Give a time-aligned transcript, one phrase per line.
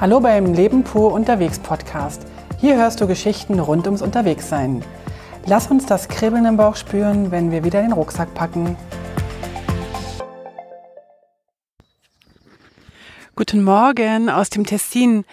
[0.00, 2.22] Hallo beim Leben pur unterwegs Podcast.
[2.58, 4.82] Hier hörst du Geschichten rund ums Unterwegssein.
[5.44, 8.78] Lass uns das Kribbeln im Bauch spüren, wenn wir wieder den Rucksack packen.
[13.36, 15.26] Guten Morgen aus dem Tessin.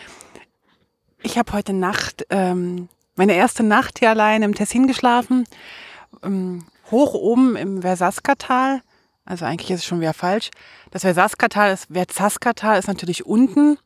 [1.24, 5.46] Ich habe heute Nacht ähm, meine erste Nacht hier allein im Tessin geschlafen,
[6.24, 8.82] ähm, hoch oben im Versaska-Tal.
[9.24, 10.52] Also eigentlich ist es schon wieder falsch.
[10.92, 13.78] Das Versaska-Tal ist, Verzaska-Tal ist natürlich unten.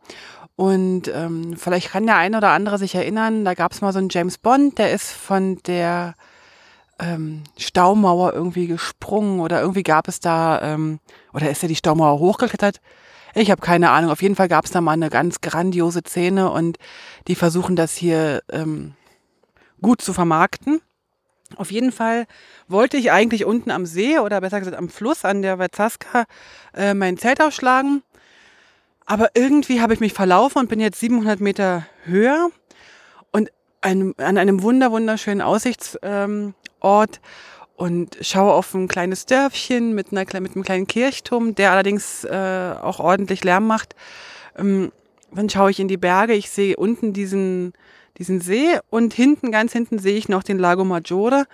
[0.55, 3.99] Und ähm, vielleicht kann der eine oder andere sich erinnern, da gab es mal so
[3.99, 6.13] einen James Bond, der ist von der
[6.99, 10.99] ähm, Staumauer irgendwie gesprungen oder irgendwie gab es da, ähm,
[11.34, 12.80] oder ist er die Staumauer hochgeklettert?
[13.34, 14.11] Ich habe keine Ahnung.
[14.11, 16.77] Auf jeden Fall gab es da mal eine ganz grandiose Szene und
[17.27, 18.94] die versuchen das hier ähm,
[19.81, 20.81] gut zu vermarkten.
[21.55, 22.27] Auf jeden Fall
[22.67, 26.25] wollte ich eigentlich unten am See oder besser gesagt am Fluss an der Verzaska
[26.73, 28.03] äh, mein Zelt aufschlagen.
[29.11, 32.49] Aber irgendwie habe ich mich verlaufen und bin jetzt 700 Meter höher
[33.31, 36.53] und an einem wunder wunderschönen Aussichtsort ähm,
[37.75, 42.73] und schaue auf ein kleines Dörfchen mit, einer, mit einem kleinen Kirchturm, der allerdings äh,
[42.81, 43.97] auch ordentlich Lärm macht.
[44.58, 44.94] Ähm,
[45.33, 47.73] dann schaue ich in die Berge, ich sehe unten diesen
[48.17, 51.47] diesen See und hinten, ganz hinten sehe ich noch den Lago Maggiore.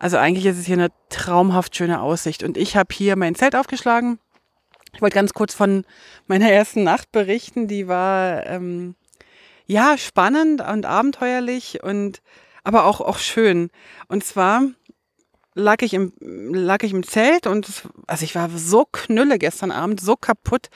[0.00, 2.42] Also eigentlich ist es hier eine traumhaft schöne Aussicht.
[2.42, 4.18] Und ich habe hier mein Zelt aufgeschlagen.
[4.92, 5.84] Ich wollte ganz kurz von
[6.26, 7.68] meiner ersten Nacht berichten.
[7.68, 8.94] Die war ähm,
[9.66, 12.22] ja spannend und abenteuerlich und
[12.64, 13.70] aber auch, auch schön.
[14.08, 14.62] Und zwar
[15.54, 17.68] lag ich im, lag ich im Zelt und
[18.06, 20.68] also ich war so knülle gestern Abend, so kaputt.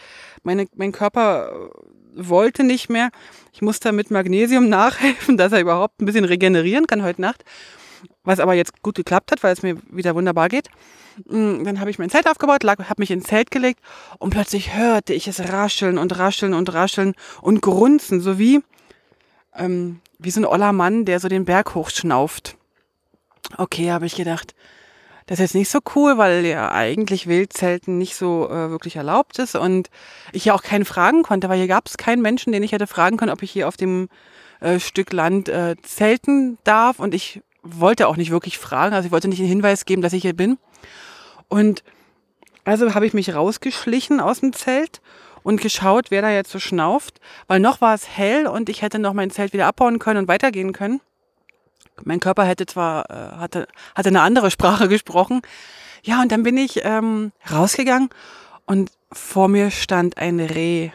[0.42, 1.70] Meine, mein Körper
[2.14, 3.10] wollte nicht mehr.
[3.52, 7.44] Ich musste mit Magnesium nachhelfen, dass er überhaupt ein bisschen regenerieren kann heute Nacht.
[8.22, 10.68] Was aber jetzt gut geklappt hat, weil es mir wieder wunderbar geht.
[11.26, 13.80] Mm, dann habe ich mein Zelt aufgebaut, habe mich ins Zelt gelegt
[14.18, 18.62] und plötzlich hörte ich es rascheln und rascheln und rascheln und grunzen, so wie,
[19.54, 22.56] ähm, wie so ein oller Mann, der so den Berg hochschnauft.
[23.58, 24.54] Okay, habe ich gedacht,
[25.26, 29.38] das ist jetzt nicht so cool, weil ja eigentlich Wildzelten nicht so äh, wirklich erlaubt
[29.38, 29.88] ist und
[30.32, 32.86] ich ja auch keinen fragen konnte, weil hier gab es keinen Menschen, den ich hätte
[32.86, 34.08] fragen können, ob ich hier auf dem
[34.60, 39.12] äh, Stück Land äh, zelten darf und ich wollte auch nicht wirklich fragen, also ich
[39.12, 40.58] wollte nicht den Hinweis geben, dass ich hier bin.
[41.48, 41.82] Und
[42.64, 45.00] also habe ich mich rausgeschlichen aus dem Zelt
[45.42, 48.98] und geschaut, wer da jetzt so schnauft, weil noch war es hell und ich hätte
[48.98, 51.00] noch mein Zelt wieder abbauen können und weitergehen können.
[52.02, 55.42] Mein Körper hätte zwar, äh, hatte, hatte eine andere Sprache gesprochen.
[56.02, 58.10] Ja, und dann bin ich ähm, rausgegangen
[58.66, 60.90] und vor mir stand ein Reh.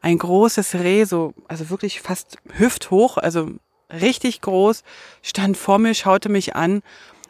[0.00, 3.50] Ein großes Reh, so, also wirklich fast hüfthoch, also
[3.92, 4.82] richtig groß,
[5.22, 6.82] stand vor mir, schaute mich an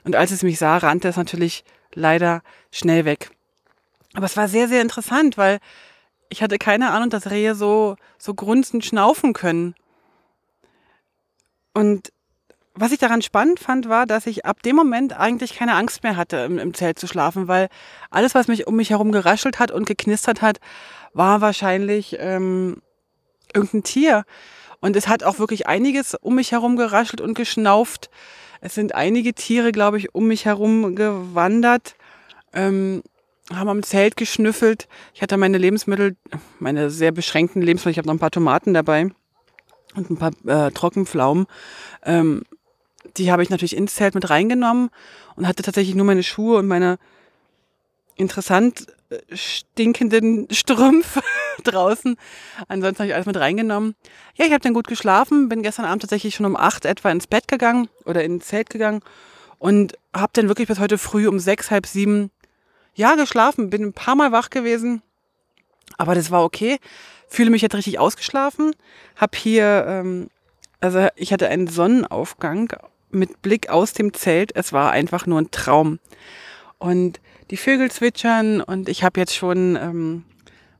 [0.04, 3.30] und als es mich sah, rannte es natürlich leider schnell weg.
[4.14, 5.58] Aber es war sehr, sehr interessant, weil
[6.28, 9.74] ich hatte keine Ahnung, dass Rehe so, so grunzend schnaufen können.
[11.74, 12.12] Und
[12.74, 16.16] was ich daran spannend fand, war, dass ich ab dem Moment eigentlich keine Angst mehr
[16.16, 17.68] hatte, im, im, Zelt zu schlafen, weil
[18.10, 20.60] alles, was mich um mich herum geraschelt hat und geknistert hat,
[21.12, 22.80] war wahrscheinlich ähm,
[23.52, 24.24] irgendein Tier.
[24.80, 28.10] Und es hat auch wirklich einiges um mich herum geraschelt und geschnauft.
[28.60, 31.94] Es sind einige Tiere, glaube ich, um mich herum gewandert,
[32.52, 33.02] ähm,
[33.52, 34.88] haben am Zelt geschnüffelt.
[35.14, 36.16] Ich hatte meine Lebensmittel,
[36.58, 39.10] meine sehr beschränkten Lebensmittel, ich habe noch ein paar Tomaten dabei
[39.94, 41.46] und ein paar äh, Trockenpflaumen.
[42.04, 42.42] Ähm,
[43.16, 44.90] die habe ich natürlich ins Zelt mit reingenommen
[45.36, 46.98] und hatte tatsächlich nur meine Schuhe und meine
[48.16, 51.22] interessant äh, stinkenden Strümpfe
[51.64, 52.16] draußen.
[52.68, 53.94] Ansonsten habe ich alles mit reingenommen.
[54.34, 57.26] Ja, ich habe dann gut geschlafen, bin gestern Abend tatsächlich schon um acht etwa ins
[57.26, 59.02] Bett gegangen oder ins Zelt gegangen
[59.58, 62.30] und habe dann wirklich bis heute früh um sechs, halb sieben
[62.94, 65.02] ja geschlafen, bin ein paar Mal wach gewesen,
[65.96, 66.78] aber das war okay.
[67.28, 68.74] Fühle mich jetzt richtig ausgeschlafen,
[69.16, 70.28] habe hier ähm,
[70.80, 72.72] also ich hatte einen Sonnenaufgang
[73.10, 74.54] mit Blick aus dem Zelt.
[74.56, 75.98] Es war einfach nur ein Traum.
[76.78, 80.24] Und die Vögel zwitschern und ich habe jetzt schon ähm,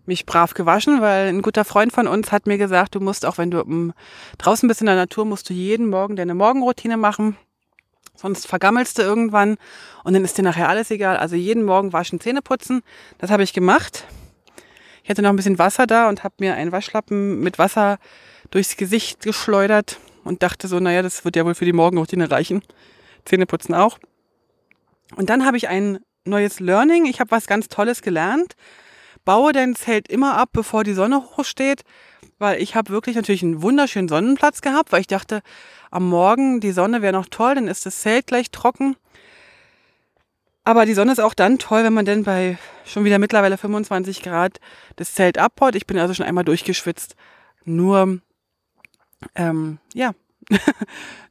[0.07, 3.39] mich brav gewaschen, weil ein guter Freund von uns hat mir gesagt, du musst auch,
[3.39, 3.93] wenn du um,
[4.39, 7.37] draußen bist in der Natur, musst du jeden Morgen deine Morgenroutine machen.
[8.15, 9.57] Sonst vergammelst du irgendwann
[10.05, 11.17] und dann ist dir nachher alles egal.
[11.17, 12.83] Also jeden Morgen waschen, Zähne putzen.
[13.19, 14.05] Das habe ich gemacht.
[15.03, 17.99] Ich hatte noch ein bisschen Wasser da und habe mir einen Waschlappen mit Wasser
[18.51, 22.63] durchs Gesicht geschleudert und dachte so, naja, das wird ja wohl für die Morgenroutine reichen.
[23.25, 23.99] Zähneputzen auch.
[25.17, 27.07] Und dann habe ich ein neues Learning.
[27.07, 28.55] Ich habe was ganz Tolles gelernt.
[29.25, 31.83] Baue dein Zelt immer ab, bevor die Sonne hochsteht,
[32.39, 35.43] weil ich habe wirklich natürlich einen wunderschönen Sonnenplatz gehabt, weil ich dachte,
[35.91, 38.97] am Morgen die Sonne wäre noch toll, dann ist das Zelt gleich trocken.
[40.65, 44.23] Aber die Sonne ist auch dann toll, wenn man denn bei schon wieder mittlerweile 25
[44.23, 44.61] Grad
[44.97, 45.75] das Zelt abbaut.
[45.75, 47.17] Ich bin also schon einmal durchgeschwitzt
[47.65, 48.21] nur,
[49.35, 50.13] ähm, ja,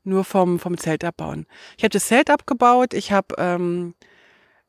[0.03, 1.45] nur vom, vom Zelt abbauen.
[1.77, 3.95] Ich habe das Zelt abgebaut, ich habe ähm,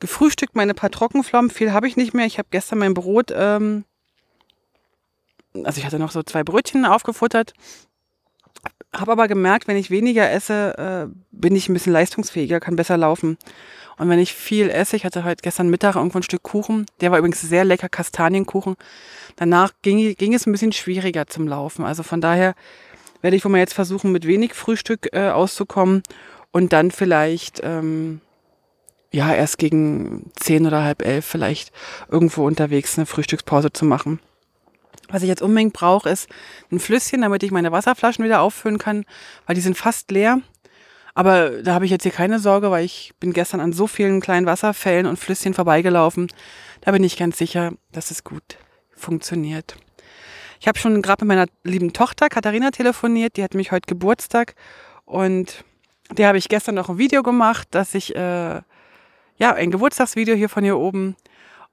[0.00, 2.26] gefrühstückt, meine paar Trockenflommen, viel habe ich nicht mehr.
[2.26, 3.84] Ich habe gestern mein Brot, ähm,
[5.64, 7.52] also ich hatte noch so zwei Brötchen aufgefuttert,
[8.94, 12.96] habe aber gemerkt, wenn ich weniger esse, äh, bin ich ein bisschen leistungsfähiger, kann besser
[12.96, 13.38] laufen.
[13.98, 17.10] Und wenn ich viel esse, ich hatte heute gestern Mittag irgendwo ein Stück Kuchen, der
[17.10, 18.76] war übrigens sehr lecker, Kastanienkuchen.
[19.36, 21.84] Danach ging, ging es ein bisschen schwieriger zum Laufen.
[21.84, 22.54] Also von daher
[23.20, 26.02] werde ich wohl mal jetzt versuchen, mit wenig Frühstück äh, auszukommen
[26.50, 28.20] und dann vielleicht, ähm,
[29.12, 31.72] ja, erst gegen zehn oder halb elf vielleicht
[32.08, 34.20] irgendwo unterwegs eine Frühstückspause zu machen.
[35.08, 36.28] Was ich jetzt unbedingt brauche, ist
[36.70, 39.04] ein Flüsschen, damit ich meine Wasserflaschen wieder auffüllen kann,
[39.46, 40.40] weil die sind fast leer.
[41.14, 44.20] Aber da habe ich jetzt hier keine Sorge, weil ich bin gestern an so vielen
[44.20, 46.28] kleinen Wasserfällen und Flüsschen vorbeigelaufen.
[46.82, 48.58] Da bin ich ganz sicher, dass es gut
[48.94, 49.76] funktioniert.
[50.60, 54.54] Ich habe schon gerade mit meiner lieben Tochter Katharina telefoniert, die hat mich heute Geburtstag
[55.04, 55.64] und
[56.12, 58.60] der habe ich gestern noch ein Video gemacht, dass ich äh,
[59.40, 61.16] ja ein Geburtstagsvideo hier von hier oben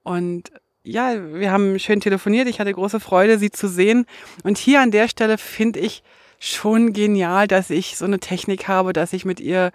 [0.03, 0.51] und
[0.83, 2.47] ja, wir haben schön telefoniert.
[2.47, 4.05] Ich hatte große Freude, sie zu sehen.
[4.43, 6.01] Und hier an der Stelle finde ich
[6.39, 9.71] schon genial, dass ich so eine Technik habe, dass ich mit ihr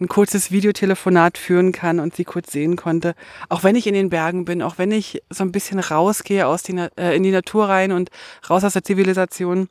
[0.00, 3.14] ein kurzes Videotelefonat führen kann und sie kurz sehen konnte.
[3.50, 6.62] Auch wenn ich in den Bergen bin, auch wenn ich so ein bisschen rausgehe aus
[6.62, 8.10] die, äh, in die Natur rein und
[8.48, 9.68] raus aus der Zivilisation.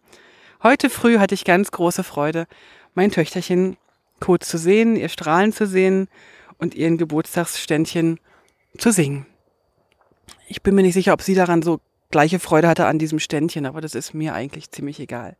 [0.61, 2.47] Heute früh hatte ich ganz große Freude,
[2.93, 3.77] mein Töchterchen
[4.19, 6.07] kurz zu sehen, ihr strahlen zu sehen
[6.57, 8.19] und ihren Geburtstagsständchen
[8.77, 9.25] zu singen.
[10.47, 11.79] Ich bin mir nicht sicher, ob sie daran so
[12.11, 15.35] gleiche Freude hatte an diesem Ständchen, aber das ist mir eigentlich ziemlich egal.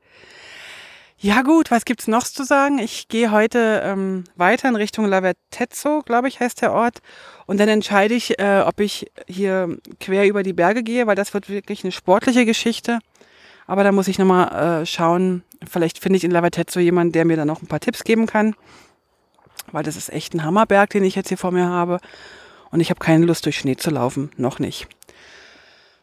[1.18, 2.78] Ja gut, was gibt's noch zu sagen?
[2.78, 7.00] Ich gehe heute ähm, weiter in Richtung Lavertezzo, glaube ich, heißt der Ort.
[7.46, 11.34] Und dann entscheide ich, äh, ob ich hier quer über die Berge gehe, weil das
[11.34, 13.00] wird wirklich eine sportliche Geschichte.
[13.66, 15.44] Aber da muss ich nochmal äh, schauen.
[15.68, 18.54] Vielleicht finde ich in Lavertezzo jemanden, der mir dann noch ein paar Tipps geben kann.
[19.76, 22.00] Weil das ist echt ein Hammerberg, den ich jetzt hier vor mir habe.
[22.72, 24.32] Und ich habe keine Lust, durch Schnee zu laufen.
[24.38, 24.88] Noch nicht.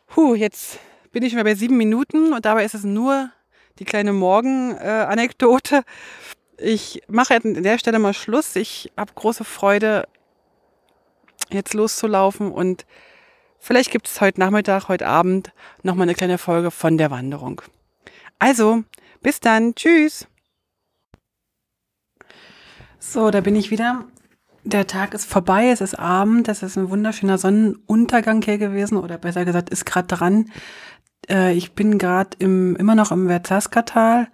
[0.09, 0.79] Puh, jetzt
[1.11, 3.31] bin ich schon bei sieben Minuten und dabei ist es nur
[3.79, 5.85] die kleine Morgen-Anekdote.
[6.59, 8.57] Ich mache an der Stelle mal Schluss.
[8.57, 10.07] Ich habe große Freude,
[11.49, 12.85] jetzt loszulaufen und
[13.59, 15.51] vielleicht gibt es heute Nachmittag, heute Abend
[15.83, 17.63] nochmal eine kleine Folge von der Wanderung.
[18.39, 18.85] Also,
[19.23, 19.75] bis dann.
[19.75, 20.27] Tschüss.
[23.05, 24.05] So, da bin ich wieder.
[24.63, 29.19] Der Tag ist vorbei, es ist Abend, es ist ein wunderschöner Sonnenuntergang hier gewesen oder
[29.19, 30.53] besser gesagt ist gerade dran.
[31.29, 34.29] Äh, ich bin gerade im immer noch im Verzaskatal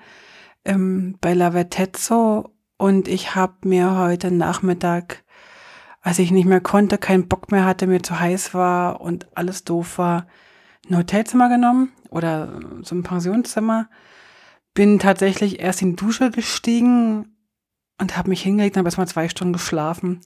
[0.67, 5.25] ähm, bei Lavetezzo und ich habe mir heute Nachmittag,
[6.03, 9.65] als ich nicht mehr konnte, keinen Bock mehr hatte, mir zu heiß war und alles
[9.65, 10.27] doof war,
[10.91, 13.89] ein Hotelzimmer genommen oder so ein Pensionszimmer.
[14.75, 17.35] Bin tatsächlich erst in die Dusche gestiegen
[17.99, 20.21] und habe mich hingelegt und habe erstmal zwei Stunden geschlafen.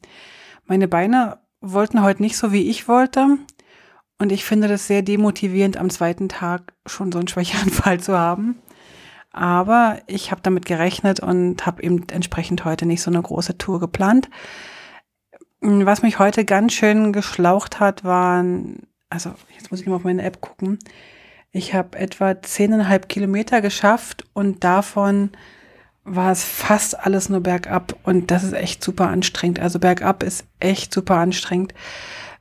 [0.66, 3.38] Meine Beine wollten heute nicht so, wie ich wollte.
[4.19, 8.56] Und ich finde das sehr demotivierend, am zweiten Tag schon so einen Schwächeanfall zu haben.
[9.32, 13.80] Aber ich habe damit gerechnet und habe eben entsprechend heute nicht so eine große Tour
[13.80, 14.28] geplant.
[15.60, 20.22] Was mich heute ganz schön geschlaucht hat, waren, also jetzt muss ich mal auf meine
[20.22, 20.78] App gucken.
[21.50, 25.31] Ich habe etwa zehneinhalb Kilometer geschafft und davon
[26.05, 29.61] war es fast alles nur bergab und das ist echt super anstrengend.
[29.61, 31.75] Also bergab ist echt super anstrengend.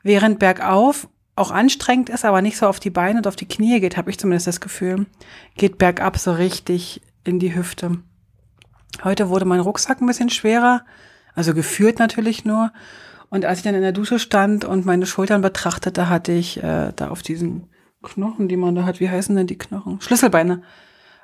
[0.03, 3.79] Während bergauf auch anstrengend ist, aber nicht so auf die Beine und auf die Knie
[3.79, 5.05] geht, habe ich zumindest das Gefühl,
[5.55, 7.99] geht bergab so richtig in die Hüfte.
[9.03, 10.83] Heute wurde mein Rucksack ein bisschen schwerer,
[11.33, 12.71] also geführt natürlich nur.
[13.29, 16.91] Und als ich dann in der Dusche stand und meine Schultern betrachtete, hatte ich äh,
[16.95, 17.69] da auf diesen
[18.03, 20.01] Knochen, die man da hat, wie heißen denn die Knochen?
[20.01, 20.63] Schlüsselbeine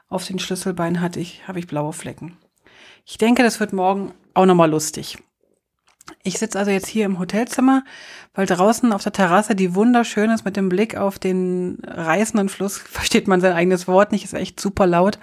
[0.09, 2.37] auf den Schlüsselbeinen hatte ich, habe ich blaue Flecken.
[3.05, 5.17] Ich denke, das wird morgen auch nochmal lustig.
[6.23, 7.83] Ich sitze also jetzt hier im Hotelzimmer,
[8.33, 12.77] weil draußen auf der Terrasse, die wunderschön ist mit dem Blick auf den reißenden Fluss,
[12.91, 15.19] versteht man sein eigenes Wort nicht, ist echt super laut,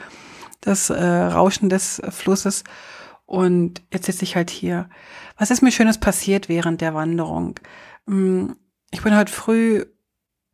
[0.60, 2.64] das äh, Rauschen des Flusses.
[3.26, 4.88] Und jetzt sitze ich halt hier.
[5.38, 7.58] Was ist mir Schönes passiert während der Wanderung?
[8.06, 8.56] Hm,
[8.90, 9.86] ich bin heute früh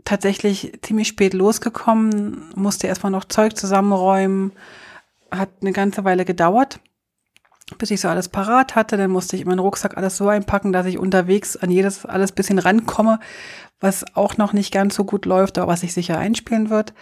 [0.04, 4.52] tatsächlich ziemlich spät losgekommen, musste erstmal noch Zeug zusammenräumen,
[5.30, 6.80] hat eine ganze Weile gedauert,
[7.78, 8.97] bis ich so alles parat hatte.
[8.97, 12.33] Dann musste ich in meinen Rucksack alles so einpacken, dass ich unterwegs an jedes alles
[12.33, 13.21] bisschen rankomme,
[13.80, 16.92] was auch noch nicht ganz so gut läuft, aber was sich sicher einspielen wird.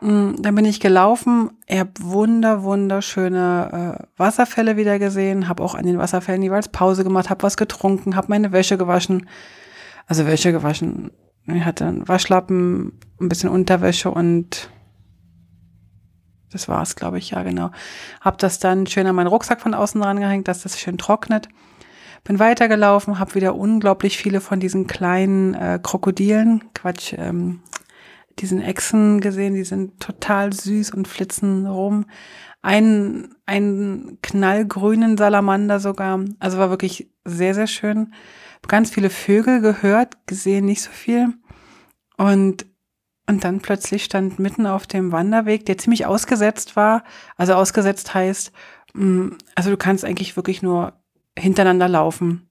[0.00, 5.74] Mm, dann bin ich gelaufen, ich habe wunder, wunderschöne äh, Wasserfälle wieder gesehen, habe auch
[5.74, 9.28] an den Wasserfällen jeweils Pause gemacht, habe was getrunken, habe meine Wäsche gewaschen.
[10.06, 11.12] Also Wäsche gewaschen
[11.56, 14.70] ich hatte einen Waschlappen, ein bisschen Unterwäsche und
[16.52, 17.70] Das war es, glaube ich, ja, genau.
[18.20, 21.48] Hab das dann schön an meinen Rucksack von außen rangehängt, dass das schön trocknet.
[22.24, 27.60] Bin weitergelaufen, habe wieder unglaublich viele von diesen kleinen äh, Krokodilen, Quatsch, ähm,
[28.40, 32.06] diesen Echsen gesehen, die sind total süß und flitzen rum.
[32.62, 36.20] Ein, einen knallgrünen Salamander sogar.
[36.40, 38.12] Also war wirklich sehr, sehr schön.
[38.68, 41.34] Ganz viele Vögel gehört, gesehen nicht so viel.
[42.16, 42.66] Und,
[43.26, 47.02] und dann plötzlich stand mitten auf dem Wanderweg, der ziemlich ausgesetzt war.
[47.36, 48.52] Also ausgesetzt heißt,
[48.94, 50.92] mm, also du kannst eigentlich wirklich nur
[51.38, 52.50] hintereinander laufen.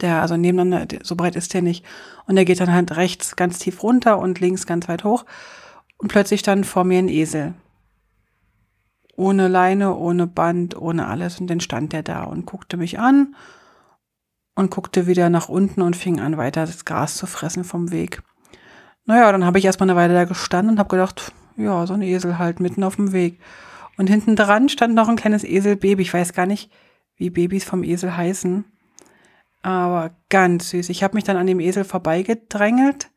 [0.00, 1.84] Der, also nebeneinander, so breit ist der nicht.
[2.26, 5.24] Und der geht dann halt rechts ganz tief runter und links ganz weit hoch.
[5.98, 7.54] Und plötzlich stand vor mir ein Esel.
[9.16, 11.40] Ohne Leine, ohne Band, ohne alles.
[11.40, 13.34] Und dann stand der da und guckte mich an
[14.58, 18.24] und guckte wieder nach unten und fing an, weiter das Gras zu fressen vom Weg.
[19.04, 22.02] Naja, dann habe ich erstmal eine Weile da gestanden und habe gedacht, ja, so ein
[22.02, 23.38] Esel halt mitten auf dem Weg.
[23.98, 26.02] Und hinten dran stand noch ein kleines Eselbaby.
[26.02, 26.72] Ich weiß gar nicht,
[27.16, 28.64] wie Babys vom Esel heißen.
[29.62, 30.88] Aber ganz süß.
[30.88, 33.10] Ich habe mich dann an dem Esel vorbeigedrängelt,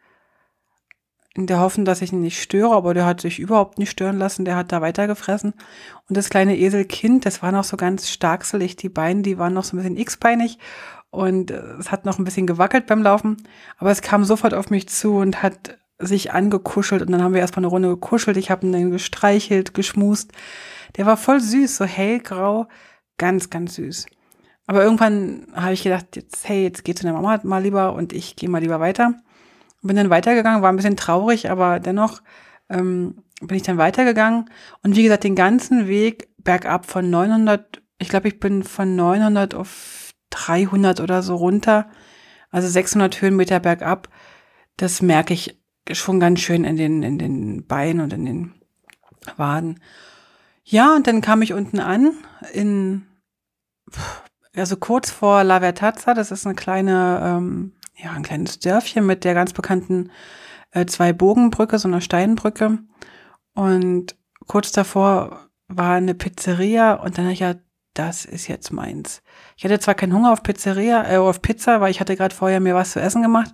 [1.33, 4.19] in der Hoffnung, dass ich ihn nicht störe, aber der hat sich überhaupt nicht stören
[4.19, 5.53] lassen, der hat da weitergefressen.
[6.07, 9.63] Und das kleine Eselkind, das war noch so ganz starkselig, die Beine, die waren noch
[9.63, 10.59] so ein bisschen x-beinig
[11.11, 13.37] und es hat noch ein bisschen gewackelt beim Laufen,
[13.77, 17.41] aber es kam sofort auf mich zu und hat sich angekuschelt und dann haben wir
[17.41, 18.37] erstmal eine Runde gekuschelt.
[18.37, 20.31] Ich habe ihn gestreichelt, geschmust.
[20.97, 22.67] Der war voll süß, so hellgrau,
[23.17, 24.07] ganz, ganz süß.
[24.67, 28.13] Aber irgendwann habe ich gedacht, jetzt, hey, jetzt geh zu der Mama mal lieber und
[28.13, 29.15] ich gehe mal lieber weiter.
[29.81, 32.21] Bin dann weitergegangen, war ein bisschen traurig, aber dennoch
[32.69, 34.49] ähm, bin ich dann weitergegangen.
[34.83, 39.55] Und wie gesagt, den ganzen Weg bergab von 900, ich glaube, ich bin von 900
[39.55, 40.00] auf
[40.31, 41.89] 300 oder so runter,
[42.49, 44.09] also 600 Höhenmeter bergab.
[44.77, 45.61] Das merke ich
[45.91, 48.53] schon ganz schön in den, in den Beinen und in den
[49.37, 49.79] Waden.
[50.63, 52.13] Ja, und dann kam ich unten an
[52.53, 53.05] in
[54.55, 59.23] also kurz vor La Vertazza, das ist eine kleine, ähm, ja, ein kleines Dörfchen mit
[59.23, 60.11] der ganz bekannten
[60.71, 62.79] äh, zwei Bogenbrücke, so einer Steinbrücke.
[63.53, 64.15] Und
[64.47, 67.55] kurz davor war eine Pizzeria und dann habe ich ja,
[67.93, 69.21] das ist jetzt meins.
[69.57, 72.59] Ich hatte zwar keinen Hunger auf Pizzeria, äh, auf Pizza, weil ich hatte gerade vorher
[72.59, 73.53] mir was zu essen gemacht,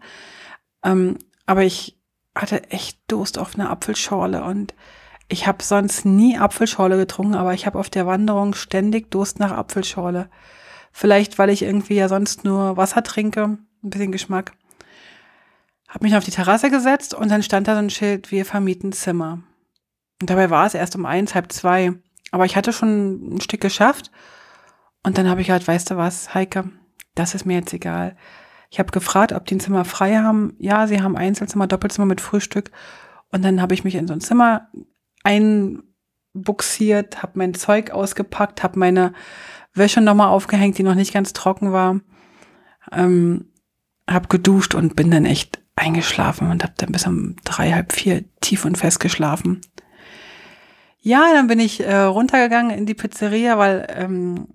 [0.84, 1.98] ähm, aber ich
[2.36, 4.76] hatte echt Durst auf eine Apfelschorle und
[5.28, 9.52] ich habe sonst nie Apfelschorle getrunken, aber ich habe auf der Wanderung ständig Durst nach
[9.52, 10.30] Apfelschorle.
[10.92, 14.54] Vielleicht, weil ich irgendwie ja sonst nur Wasser trinke, ein bisschen Geschmack.
[15.88, 18.92] Hab mich auf die Terrasse gesetzt und dann stand da so ein Schild, wir vermieten
[18.94, 19.40] Zimmer.
[20.22, 21.94] Und dabei war es erst um eins, halb zwei.
[22.32, 24.12] Aber ich hatte schon ein Stück geschafft.
[25.04, 26.70] Und dann habe ich halt, weißt du was, Heike,
[27.16, 28.18] das ist mir jetzt egal.
[28.70, 30.56] Ich habe gefragt, ob die ein Zimmer frei haben.
[30.60, 32.72] Ja, sie haben Einzelzimmer, Doppelzimmer mit Frühstück.
[33.32, 34.70] Und dann habe ich mich in so ein Zimmer
[35.24, 39.14] einbuxiert, habe mein Zeug ausgepackt, habe meine
[39.74, 42.02] Wäsche nochmal aufgehängt, die noch nicht ganz trocken war.
[42.92, 43.52] Ähm,
[44.10, 48.24] hab geduscht und bin dann echt eingeschlafen und hab dann bis um drei, halb vier
[48.42, 49.62] tief und fest geschlafen.
[51.08, 54.50] Ja, dann bin ich äh, runtergegangen in die Pizzeria, weil ähm,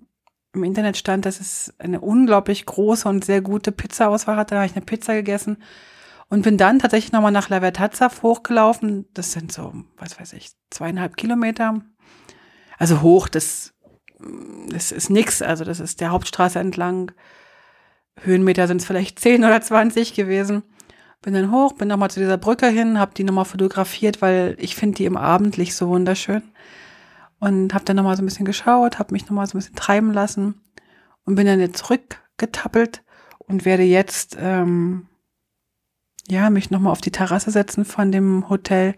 [0.52, 4.54] im Internet stand, dass es eine unglaublich große und sehr gute Pizza-Auswahl hatte.
[4.54, 5.56] Da habe ich eine Pizza gegessen
[6.28, 9.06] und bin dann tatsächlich nochmal nach La Vertazza hochgelaufen.
[9.14, 11.80] Das sind so, was weiß ich, zweieinhalb Kilometer.
[12.76, 13.72] Also hoch, das
[14.68, 15.40] das ist nix.
[15.40, 17.12] Also das ist der Hauptstraße entlang.
[18.20, 20.64] Höhenmeter sind es vielleicht 10 oder 20 gewesen.
[21.22, 24.74] Bin dann hoch, bin nochmal zu dieser Brücke hin, habe die nochmal fotografiert, weil ich
[24.74, 26.42] finde die im Abendlicht so wunderschön.
[27.38, 30.12] Und habe dann nochmal so ein bisschen geschaut, habe mich nochmal so ein bisschen treiben
[30.12, 30.60] lassen
[31.24, 33.02] und bin dann jetzt zurückgetappelt
[33.38, 35.08] und werde jetzt ähm,
[36.28, 38.94] ja mich nochmal auf die Terrasse setzen von dem Hotel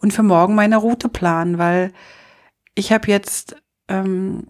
[0.00, 1.92] und für morgen meine Route planen, weil
[2.74, 3.56] ich habe jetzt
[3.88, 4.46] ähm,